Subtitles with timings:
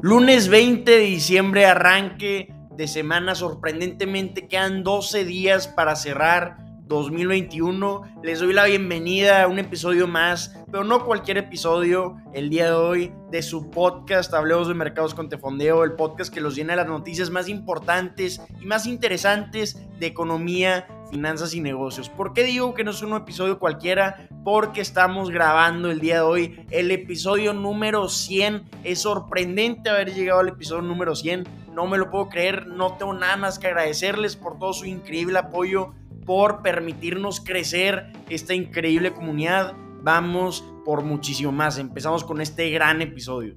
[0.00, 3.34] Lunes 20 de diciembre, arranque de semana.
[3.34, 8.02] Sorprendentemente quedan 12 días para cerrar 2021.
[8.22, 12.74] Les doy la bienvenida a un episodio más, pero no cualquier episodio, el día de
[12.74, 16.86] hoy, de su podcast Hablemos de Mercados con Tefondeo, el podcast que los llena las
[16.86, 22.08] noticias más importantes y más interesantes de economía, finanzas y negocios.
[22.08, 24.28] ¿Por qué digo que no es un episodio cualquiera?
[24.44, 28.64] Porque estamos grabando el día de hoy el episodio número 100.
[28.84, 31.44] Es sorprendente haber llegado al episodio número 100.
[31.72, 35.38] No me lo puedo creer, no tengo nada más que agradecerles por todo su increíble
[35.38, 35.94] apoyo,
[36.26, 39.74] por permitirnos crecer esta increíble comunidad.
[40.02, 41.78] Vamos por muchísimo más.
[41.78, 43.54] Empezamos con este gran episodio.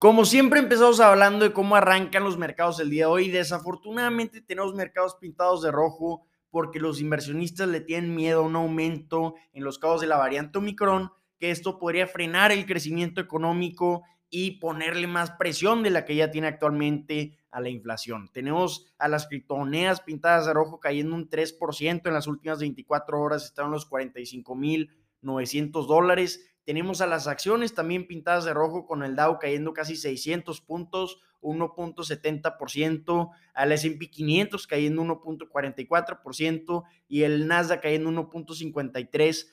[0.00, 3.28] Como siempre empezamos hablando de cómo arrancan los mercados el día de hoy.
[3.28, 9.34] Desafortunadamente tenemos mercados pintados de rojo porque los inversionistas le tienen miedo a un aumento
[9.52, 14.52] en los casos de la variante Omicron, que esto podría frenar el crecimiento económico y
[14.52, 18.30] ponerle más presión de la que ya tiene actualmente a la inflación.
[18.32, 23.44] Tenemos a las criptomonedas pintadas de rojo cayendo un 3% en las últimas 24 horas,
[23.44, 26.49] están en los 45.900 dólares.
[26.64, 31.20] Tenemos a las acciones también pintadas de rojo con el Dow cayendo casi 600 puntos,
[31.40, 39.46] 1.70%, al S&P 500 cayendo 1.44% y el Nasdaq cayendo 1.53%.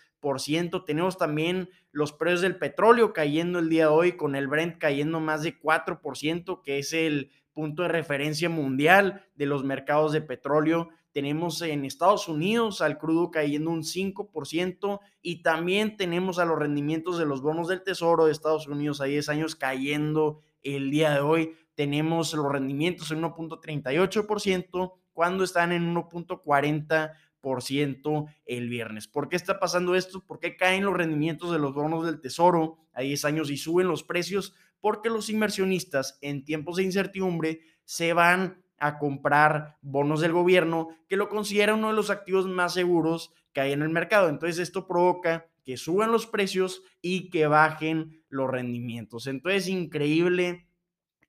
[0.85, 5.19] Tenemos también los precios del petróleo cayendo el día de hoy con el Brent cayendo
[5.19, 10.89] más de 4%, que es el punto de referencia mundial de los mercados de petróleo.
[11.17, 17.17] Tenemos en Estados Unidos al crudo cayendo un 5% y también tenemos a los rendimientos
[17.17, 21.21] de los bonos del Tesoro de Estados Unidos a 10 años cayendo el día de
[21.21, 21.55] hoy.
[21.73, 29.07] Tenemos los rendimientos en 1.38% cuando están en 1.40% el viernes.
[29.07, 30.23] ¿Por qué está pasando esto?
[30.23, 33.87] ¿Por qué caen los rendimientos de los bonos del Tesoro a 10 años y suben
[33.87, 34.53] los precios?
[34.79, 41.17] Porque los inversionistas en tiempos de incertidumbre se van a comprar bonos del gobierno que
[41.17, 44.29] lo considera uno de los activos más seguros que hay en el mercado.
[44.29, 49.27] Entonces esto provoca que suban los precios y que bajen los rendimientos.
[49.27, 50.67] Entonces increíble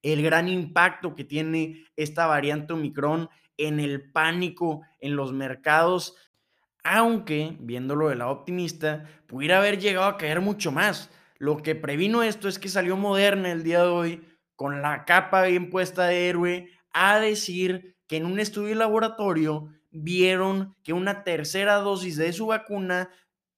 [0.03, 6.17] el gran impacto que tiene esta variante Omicron en el pánico en los mercados,
[6.85, 11.11] aunque viéndolo de la optimista, pudiera haber llegado a caer mucho más.
[11.39, 15.43] Lo que previno esto es que salió Moderna el día de hoy con la capa
[15.43, 21.25] bien puesta de héroe a decir que en un estudio de laboratorio vieron que una
[21.25, 23.11] tercera dosis de su vacuna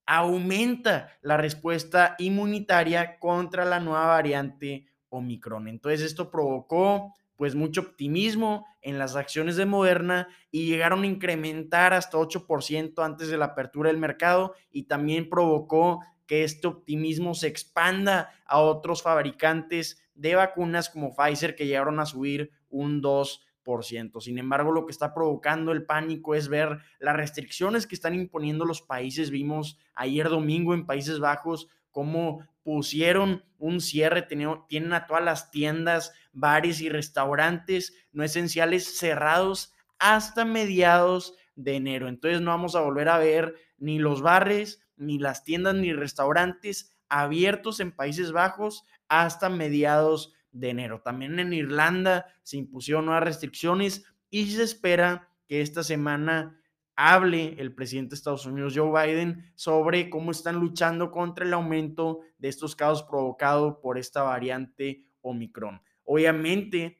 [0.06, 5.68] aumenta la respuesta inmunitaria contra la nueva variante Omicron.
[5.68, 11.94] Entonces esto provocó pues mucho optimismo en las acciones de Moderna y llegaron a incrementar
[11.94, 17.46] hasta 8% antes de la apertura del mercado y también provocó que este optimismo se
[17.46, 24.20] expanda a otros fabricantes de vacunas como Pfizer que llegaron a subir un 2%.
[24.20, 28.64] Sin embargo, lo que está provocando el pánico es ver las restricciones que están imponiendo
[28.64, 29.30] los países.
[29.30, 36.12] Vimos ayer domingo en Países Bajos cómo pusieron un cierre, tienen a todas las tiendas,
[36.32, 42.08] bares y restaurantes no esenciales cerrados hasta mediados de enero.
[42.08, 46.96] Entonces no vamos a volver a ver ni los bares, ni las tiendas, ni restaurantes
[47.08, 51.00] abiertos en Países Bajos hasta mediados de enero.
[51.02, 56.60] También en Irlanda se impusieron nuevas restricciones y se espera que esta semana
[56.96, 62.20] hable el presidente de Estados Unidos, Joe Biden, sobre cómo están luchando contra el aumento
[62.38, 65.80] de estos casos provocado por esta variante Omicron.
[66.04, 66.99] Obviamente,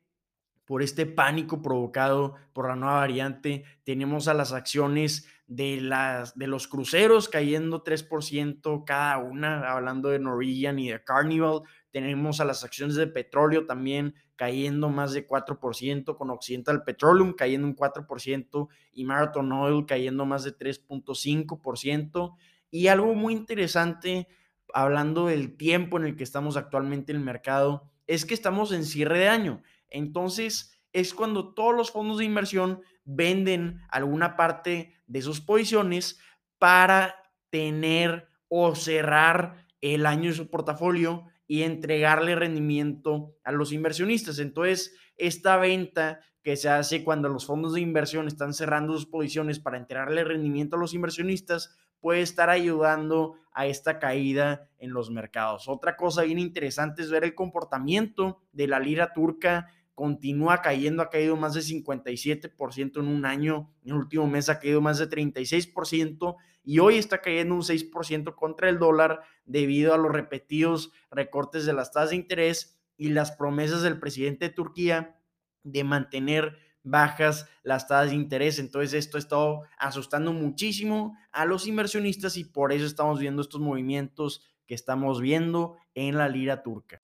[0.70, 6.47] por este pánico provocado por la nueva variante, tenemos a las acciones de, las, de
[6.47, 11.62] los cruceros cayendo 3% cada una, hablando de Norwegian y de Carnival.
[11.91, 17.66] Tenemos a las acciones de petróleo también cayendo más de 4%, con Occidental Petroleum cayendo
[17.66, 22.36] un 4% y Marathon Oil cayendo más de 3.5%.
[22.71, 24.28] Y algo muy interesante,
[24.72, 28.84] hablando del tiempo en el que estamos actualmente en el mercado, es que estamos en
[28.84, 29.62] cierre de año.
[29.91, 36.19] Entonces, es cuando todos los fondos de inversión venden alguna parte de sus posiciones
[36.59, 37.15] para
[37.51, 44.39] tener o cerrar el año de su portafolio y entregarle rendimiento a los inversionistas.
[44.39, 49.59] Entonces, esta venta que se hace cuando los fondos de inversión están cerrando sus posiciones
[49.59, 55.69] para entregarle rendimiento a los inversionistas puede estar ayudando a esta caída en los mercados.
[55.69, 59.69] Otra cosa bien interesante es ver el comportamiento de la lira turca
[60.00, 64.58] continúa cayendo, ha caído más de 57% en un año, en el último mes ha
[64.58, 69.98] caído más de 36% y hoy está cayendo un 6% contra el dólar debido a
[69.98, 75.20] los repetidos recortes de las tasas de interés y las promesas del presidente de Turquía
[75.64, 78.58] de mantener bajas las tasas de interés.
[78.58, 83.60] Entonces esto ha estado asustando muchísimo a los inversionistas y por eso estamos viendo estos
[83.60, 87.00] movimientos que estamos viendo en la lira turca.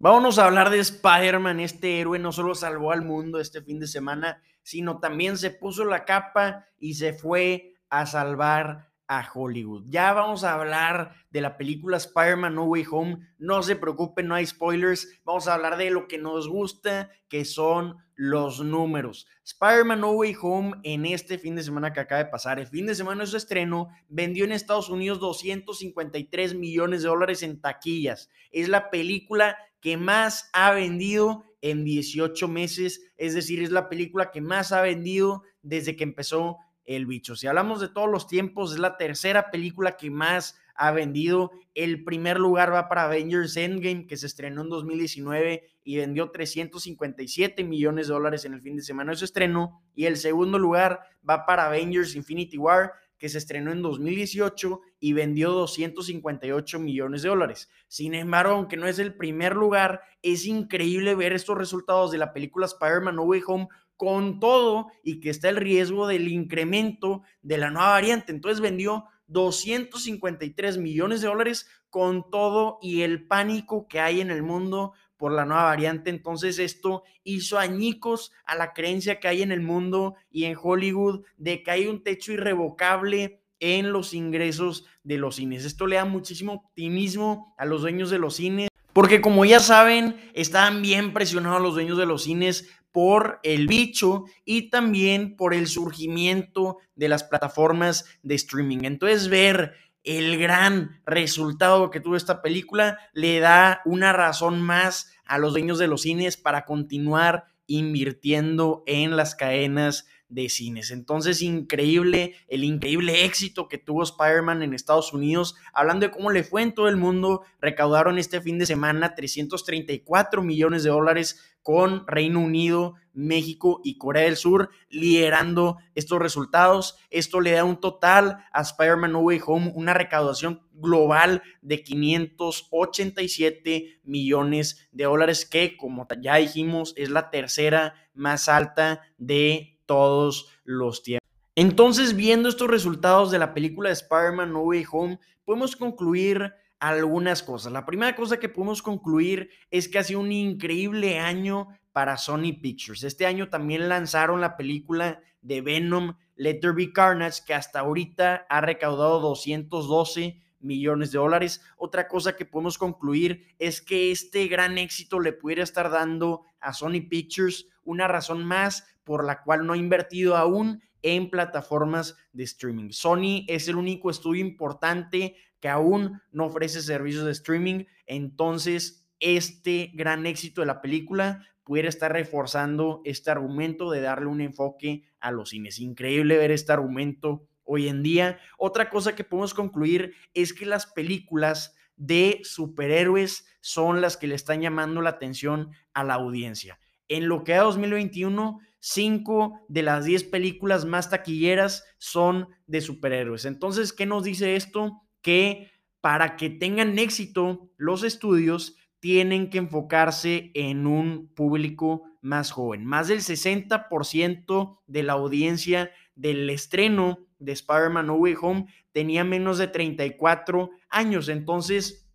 [0.00, 1.58] Vámonos a hablar de Spider-Man.
[1.58, 5.84] Este héroe no solo salvó al mundo este fin de semana, sino también se puso
[5.84, 9.86] la capa y se fue a salvar a Hollywood.
[9.88, 13.18] Ya vamos a hablar de la película Spider-Man No Way Home.
[13.38, 15.20] No se preocupen, no hay spoilers.
[15.24, 19.26] Vamos a hablar de lo que nos gusta, que son los números.
[19.44, 22.86] Spider-Man No Way Home en este fin de semana que acaba de pasar, el fin
[22.86, 28.30] de semana de su estreno, vendió en Estados Unidos 253 millones de dólares en taquillas.
[28.52, 34.30] Es la película que más ha vendido en 18 meses, es decir, es la película
[34.30, 37.36] que más ha vendido desde que empezó el bicho.
[37.36, 41.50] Si hablamos de todos los tiempos, es la tercera película que más ha vendido.
[41.74, 47.62] El primer lugar va para Avengers Endgame, que se estrenó en 2019 y vendió 357
[47.64, 49.82] millones de dólares en el fin de semana de su estreno.
[49.94, 55.12] Y el segundo lugar va para Avengers Infinity War, que se estrenó en 2018 y
[55.12, 57.68] vendió 258 millones de dólares.
[57.88, 62.32] Sin embargo, aunque no es el primer lugar, es increíble ver estos resultados de la
[62.32, 67.58] película Spider-Man No Way Home con todo y que está el riesgo del incremento de
[67.58, 68.32] la nueva variante.
[68.32, 74.42] Entonces vendió 253 millones de dólares con todo y el pánico que hay en el
[74.42, 76.08] mundo por la nueva variante.
[76.08, 81.24] Entonces esto hizo añicos a la creencia que hay en el mundo y en Hollywood
[81.36, 85.64] de que hay un techo irrevocable en los ingresos de los cines.
[85.64, 88.68] Esto le da muchísimo optimismo a los dueños de los cines.
[88.92, 94.24] Porque como ya saben, estaban bien presionados los dueños de los cines por el bicho
[94.44, 98.78] y también por el surgimiento de las plataformas de streaming.
[98.84, 99.74] Entonces ver
[100.04, 105.78] el gran resultado que tuvo esta película le da una razón más a los dueños
[105.78, 110.90] de los cines para continuar invirtiendo en las cadenas de cines.
[110.90, 115.54] Entonces, increíble, el increíble éxito que tuvo Spider-Man en Estados Unidos.
[115.72, 120.42] Hablando de cómo le fue en todo el mundo, recaudaron este fin de semana 334
[120.42, 126.96] millones de dólares con Reino Unido, México y Corea del Sur liderando estos resultados.
[127.10, 134.00] Esto le da un total a Spider-Man No Way Home, una recaudación global de 587
[134.04, 141.02] millones de dólares, que como ya dijimos es la tercera más alta de todos los
[141.02, 141.26] tiempos.
[141.56, 147.42] Entonces, viendo estos resultados de la película de Spider-Man No Way Home, podemos concluir algunas
[147.42, 147.72] cosas.
[147.72, 152.52] La primera cosa que podemos concluir es que ha sido un increíble año para Sony
[152.62, 153.02] Pictures.
[153.02, 158.46] Este año también lanzaron la película de Venom, Let There Be Carnage, que hasta ahorita
[158.48, 161.60] ha recaudado 212 millones de dólares.
[161.76, 166.72] Otra cosa que podemos concluir es que este gran éxito le pudiera estar dando a
[166.72, 172.44] Sony Pictures una razón más por la cual no ha invertido aún en plataformas de
[172.44, 172.90] streaming.
[172.90, 179.92] Sony es el único estudio importante que aún no ofrece servicios de streaming, entonces este
[179.94, 185.30] gran éxito de la película pudiera estar reforzando este argumento de darle un enfoque a
[185.30, 185.78] los cines.
[185.78, 188.38] Increíble ver este argumento hoy en día.
[188.58, 194.34] Otra cosa que podemos concluir es que las películas de superhéroes son las que le
[194.34, 196.78] están llamando la atención a la audiencia.
[197.08, 203.44] En lo que a 2021 cinco de las diez películas más taquilleras son de superhéroes.
[203.44, 205.02] Entonces, ¿qué nos dice esto?
[205.22, 205.70] Que
[206.00, 212.84] para que tengan éxito los estudios tienen que enfocarse en un público más joven.
[212.84, 219.58] Más del 60% de la audiencia del estreno de Spider-Man No Way Home tenía menos
[219.58, 221.28] de 34 años.
[221.28, 222.07] Entonces,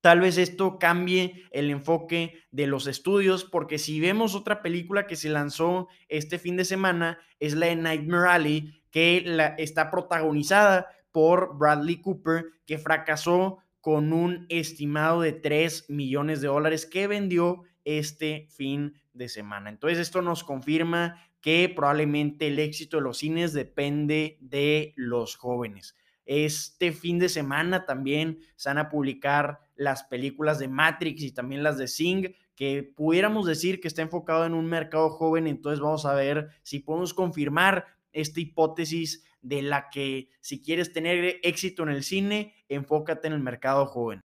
[0.00, 5.16] Tal vez esto cambie el enfoque de los estudios, porque si vemos otra película que
[5.16, 9.24] se lanzó este fin de semana, es la de Nightmare Alley, que
[9.58, 16.86] está protagonizada por Bradley Cooper, que fracasó con un estimado de 3 millones de dólares
[16.86, 19.70] que vendió este fin de semana.
[19.70, 25.96] Entonces esto nos confirma que probablemente el éxito de los cines depende de los jóvenes.
[26.26, 31.62] Este fin de semana también se van a publicar las películas de Matrix y también
[31.62, 36.04] las de Sing, que pudiéramos decir que está enfocado en un mercado joven, entonces vamos
[36.04, 41.88] a ver si podemos confirmar esta hipótesis de la que si quieres tener éxito en
[41.88, 44.20] el cine, enfócate en el mercado joven.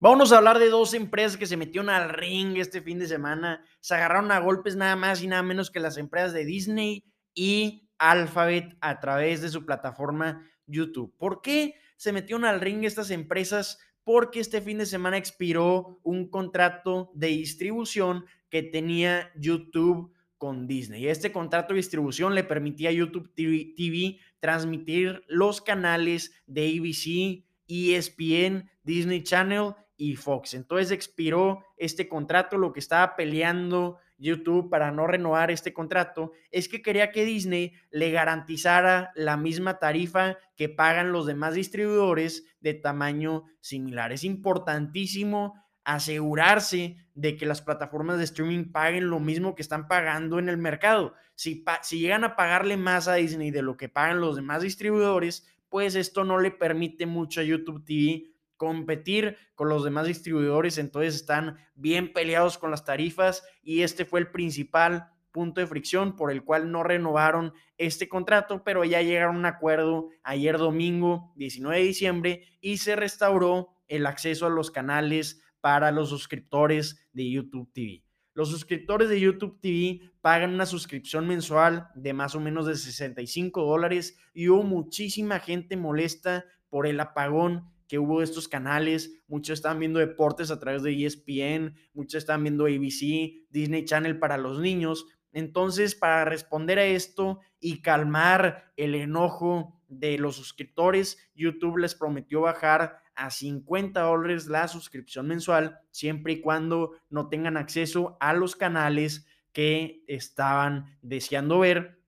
[0.00, 3.64] Vamos a hablar de dos empresas que se metieron al ring este fin de semana.
[3.78, 7.88] Se agarraron a golpes nada más y nada menos que las empresas de Disney y
[7.98, 11.14] Alphabet a través de su plataforma YouTube.
[11.16, 13.78] ¿Por qué se metieron al ring estas empresas?
[14.04, 21.08] Porque este fin de semana expiró un contrato de distribución que tenía YouTube con Disney.
[21.08, 28.70] Este contrato de distribución le permitía a YouTube TV, transmitir los canales de ABC, ESPN,
[28.82, 30.54] Disney Channel y Fox.
[30.54, 36.68] Entonces expiró este contrato, lo que estaba peleando YouTube para no renovar este contrato es
[36.68, 42.74] que quería que Disney le garantizara la misma tarifa que pagan los demás distribuidores de
[42.74, 44.12] tamaño similar.
[44.12, 45.54] Es importantísimo
[45.84, 50.56] asegurarse de que las plataformas de streaming paguen lo mismo que están pagando en el
[50.56, 51.14] mercado.
[51.36, 55.46] Si, si llegan a pagarle más a Disney de lo que pagan los demás distribuidores,
[55.68, 61.14] pues esto no le permite mucho a YouTube TV competir con los demás distribuidores, entonces
[61.14, 66.30] están bien peleados con las tarifas y este fue el principal punto de fricción por
[66.30, 71.78] el cual no renovaron este contrato, pero ya llegaron a un acuerdo ayer domingo 19
[71.78, 77.70] de diciembre y se restauró el acceso a los canales para los suscriptores de YouTube
[77.72, 78.02] TV.
[78.32, 83.62] Los suscriptores de YouTube TV pagan una suscripción mensual de más o menos de 65
[83.62, 89.78] dólares y hubo muchísima gente molesta por el apagón que hubo estos canales, muchos estaban
[89.78, 95.06] viendo deportes a través de ESPN, muchos estaban viendo ABC, Disney Channel para los niños.
[95.32, 102.40] Entonces, para responder a esto y calmar el enojo de los suscriptores, YouTube les prometió
[102.42, 108.56] bajar a 50 dólares la suscripción mensual, siempre y cuando no tengan acceso a los
[108.56, 112.00] canales que estaban deseando ver.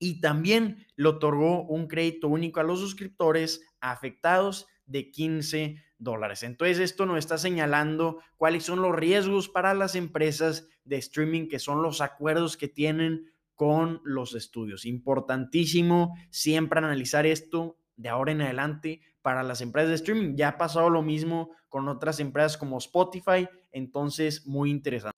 [0.00, 6.42] Y también le otorgó un crédito único a los suscriptores afectados de 15 dólares.
[6.42, 11.58] Entonces esto nos está señalando cuáles son los riesgos para las empresas de streaming, que
[11.58, 14.86] son los acuerdos que tienen con los estudios.
[14.86, 20.36] Importantísimo siempre analizar esto de ahora en adelante para las empresas de streaming.
[20.36, 25.16] Ya ha pasado lo mismo con otras empresas como Spotify, entonces muy interesante.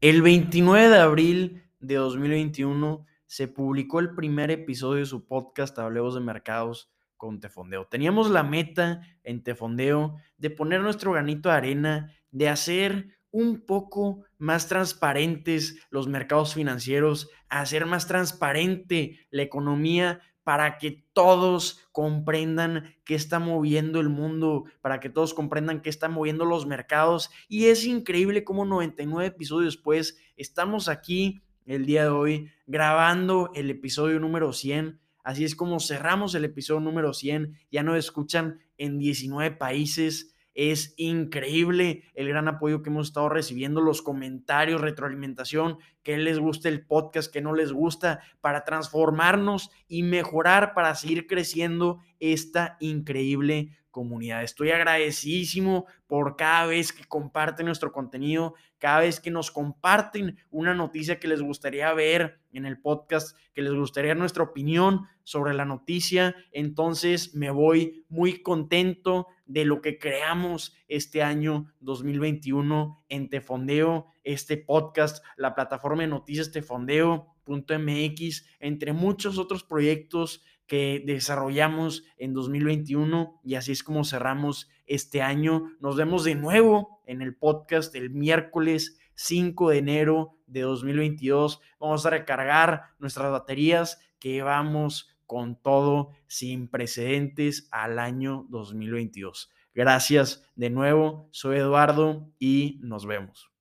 [0.00, 6.12] El 29 de abril de 2021 se publicó el primer episodio de su podcast Hablemos
[6.14, 7.86] de Mercados con Tefondeo.
[7.86, 14.26] Teníamos la meta en Tefondeo de poner nuestro granito de arena, de hacer un poco
[14.36, 23.14] más transparentes los mercados financieros, hacer más transparente la economía para que todos comprendan qué
[23.14, 27.30] está moviendo el mundo, para que todos comprendan qué están moviendo los mercados.
[27.48, 33.70] Y es increíble cómo 99 episodios después estamos aquí el día de hoy grabando el
[33.70, 35.00] episodio número 100.
[35.24, 37.54] Así es como cerramos el episodio número 100.
[37.70, 40.34] Ya nos escuchan en 19 países.
[40.54, 46.68] Es increíble el gran apoyo que hemos estado recibiendo, los comentarios, retroalimentación, que les guste
[46.68, 53.70] el podcast, que no les gusta, para transformarnos y mejorar, para seguir creciendo esta increíble
[53.92, 54.42] comunidad.
[54.42, 60.74] Estoy agradecidísimo por cada vez que comparten nuestro contenido, cada vez que nos comparten una
[60.74, 65.64] noticia que les gustaría ver en el podcast, que les gustaría nuestra opinión sobre la
[65.64, 66.34] noticia.
[66.50, 74.56] Entonces me voy muy contento de lo que creamos este año 2021 en Tefondeo, este
[74.56, 83.54] podcast, la plataforma de noticias tefondeo.mx, entre muchos otros proyectos que desarrollamos en 2021 y
[83.56, 85.70] así es como cerramos este año.
[85.80, 91.60] Nos vemos de nuevo en el podcast el miércoles 5 de enero de 2022.
[91.78, 99.50] Vamos a recargar nuestras baterías que vamos con todo sin precedentes al año 2022.
[99.74, 103.51] Gracias de nuevo, soy Eduardo y nos vemos.